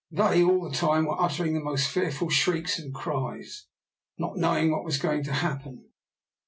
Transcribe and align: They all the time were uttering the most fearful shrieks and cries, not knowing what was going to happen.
They 0.09 0.41
all 0.41 0.67
the 0.67 0.75
time 0.75 1.05
were 1.05 1.21
uttering 1.21 1.53
the 1.53 1.59
most 1.59 1.87
fearful 1.87 2.29
shrieks 2.31 2.79
and 2.79 2.91
cries, 2.91 3.67
not 4.17 4.35
knowing 4.35 4.71
what 4.71 4.83
was 4.83 4.97
going 4.97 5.23
to 5.25 5.31
happen. 5.31 5.89